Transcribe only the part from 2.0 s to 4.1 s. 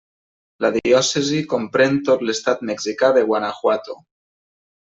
tot l'estat mexicà de Guanajuato.